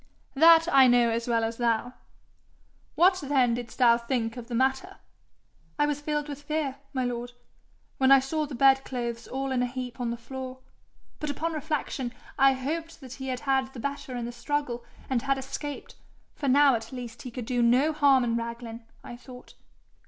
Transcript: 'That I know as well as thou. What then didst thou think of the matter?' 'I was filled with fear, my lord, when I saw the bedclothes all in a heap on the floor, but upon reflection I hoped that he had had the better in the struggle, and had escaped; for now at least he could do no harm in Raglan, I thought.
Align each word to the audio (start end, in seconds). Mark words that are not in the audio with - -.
'That 0.33 0.67
I 0.73 0.87
know 0.87 1.11
as 1.11 1.27
well 1.27 1.43
as 1.43 1.57
thou. 1.57 1.93
What 2.95 3.21
then 3.21 3.53
didst 3.53 3.77
thou 3.77 3.99
think 3.99 4.35
of 4.35 4.47
the 4.47 4.55
matter?' 4.55 4.97
'I 5.77 5.85
was 5.85 6.01
filled 6.01 6.27
with 6.27 6.41
fear, 6.41 6.77
my 6.91 7.05
lord, 7.05 7.33
when 7.99 8.11
I 8.11 8.19
saw 8.19 8.47
the 8.47 8.55
bedclothes 8.55 9.27
all 9.27 9.51
in 9.51 9.61
a 9.61 9.67
heap 9.67 9.99
on 9.99 10.09
the 10.09 10.17
floor, 10.17 10.57
but 11.19 11.29
upon 11.29 11.53
reflection 11.53 12.13
I 12.35 12.53
hoped 12.53 12.99
that 13.01 13.13
he 13.13 13.27
had 13.27 13.41
had 13.41 13.71
the 13.75 13.79
better 13.79 14.15
in 14.15 14.25
the 14.25 14.31
struggle, 14.31 14.83
and 15.07 15.21
had 15.21 15.37
escaped; 15.37 15.97
for 16.33 16.47
now 16.47 16.73
at 16.73 16.91
least 16.91 17.21
he 17.21 17.29
could 17.29 17.45
do 17.45 17.61
no 17.61 17.93
harm 17.93 18.23
in 18.23 18.35
Raglan, 18.35 18.83
I 19.03 19.15
thought. 19.17 19.53